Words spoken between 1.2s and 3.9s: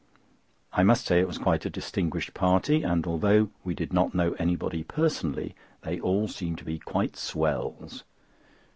was quite a distinguished party, and although we